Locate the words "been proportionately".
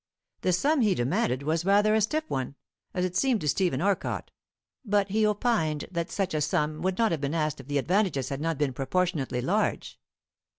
8.57-9.41